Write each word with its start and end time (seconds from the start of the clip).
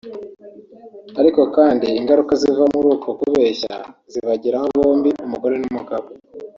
ariko 1.19 1.41
kandi 1.55 1.87
ingaruka 1.99 2.33
ziva 2.41 2.63
muri 2.73 2.87
uko 2.95 3.09
kubeshya 3.19 3.75
zibageraho 4.11 4.67
bombi 4.77 5.09
umugore 5.25 5.55
n’umugabo 5.59 6.07